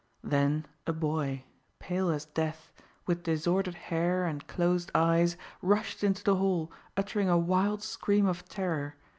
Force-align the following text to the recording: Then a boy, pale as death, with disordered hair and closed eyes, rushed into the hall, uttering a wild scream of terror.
Then 0.23 0.65
a 0.87 0.93
boy, 0.93 1.43
pale 1.77 2.09
as 2.09 2.25
death, 2.25 2.71
with 3.05 3.21
disordered 3.21 3.75
hair 3.75 4.25
and 4.25 4.47
closed 4.47 4.89
eyes, 4.95 5.37
rushed 5.61 6.03
into 6.03 6.23
the 6.23 6.37
hall, 6.37 6.71
uttering 6.97 7.29
a 7.29 7.37
wild 7.37 7.83
scream 7.83 8.25
of 8.25 8.43
terror. 8.49 8.95